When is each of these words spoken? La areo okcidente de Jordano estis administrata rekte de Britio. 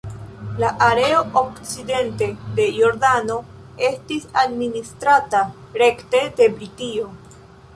La 0.61 0.69
areo 0.85 1.19
okcidente 1.41 2.29
de 2.59 2.65
Jordano 2.77 3.35
estis 3.91 4.25
administrata 4.45 5.43
rekte 5.83 6.23
de 6.41 6.53
Britio. 6.57 7.07